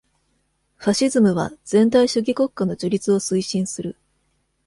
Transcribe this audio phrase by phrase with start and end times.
[0.77, 3.95] ファシズムは全体主義国家の樹立を推進する。